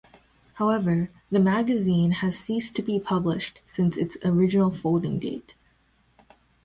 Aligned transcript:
However, 0.53 1.11
the 1.29 1.39
magazine 1.39 2.09
has 2.09 2.35
ceased 2.35 2.75
to 2.75 2.81
be 2.81 2.99
published 2.99 3.59
since 3.67 3.97
its 3.97 4.17
original 4.25 4.71
folding 4.71 5.19
date. 5.19 5.53